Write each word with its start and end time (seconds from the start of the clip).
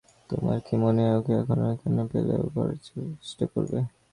তোমার 0.29 0.57
কী 0.65 0.75
মনে 0.83 1.01
হয় 1.03 1.17
ওকে 1.19 1.33
কখনও 1.39 1.65
একা 1.73 2.03
পেলে 2.11 2.35
ও 2.35 2.45
কী 2.45 2.51
করার 2.55 2.77
চেষ্টা 3.21 3.45
করবে? 3.53 3.79